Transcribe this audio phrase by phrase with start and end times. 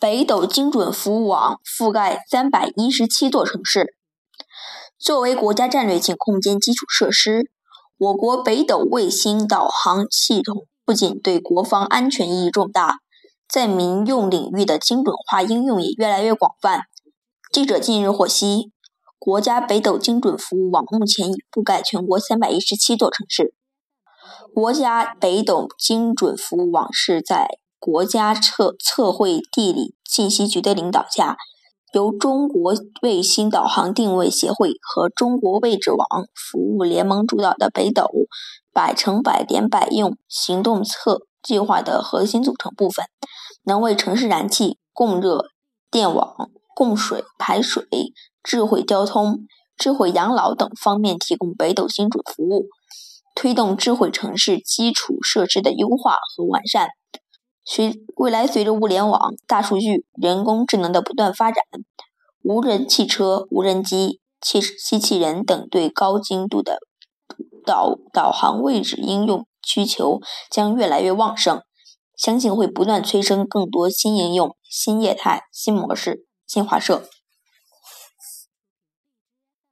[0.00, 3.94] 北斗精准服务网覆盖三百一十七座城市。
[4.98, 7.50] 作为国家战略性空间基础设施，
[7.98, 13.00] 我国北斗卫星导航系统不仅对国防安全意义重大，
[13.46, 16.84] 在民用领域的精准化应用也越来越广泛。
[17.52, 18.72] 记者近日获悉，
[19.18, 23.52] 国家北斗精准服务网目前已覆盖全国三百一十七座城市。
[24.54, 31.38] 国家北斗精准服务网是在国家测测绘地理信息局的领导下，
[31.94, 38.06] 由中国卫星导航定位协会和中国位置网服务联盟主导的北斗
[38.74, 43.06] 百城百点百用行动测计划的核心组成部分，
[43.64, 45.46] 能为城市燃气、供热、
[45.90, 47.88] 电网、供水、排水、
[48.42, 49.46] 智慧交通、
[49.78, 52.66] 智慧养老等方面提供北斗精准服务，
[53.34, 56.90] 推动智慧城市基础设施的优化和完善。
[57.72, 61.64] 随未来，随着物联网、大数据、人工智能的不断发展，
[62.42, 66.80] 无人汽车、无人机、汽机器人等对高精度的
[67.64, 70.18] 导导航位置应用需求
[70.50, 71.62] 将越来越旺盛。
[72.16, 77.08] 相信会不断催生更多新应用、新业态、新模式、新华社。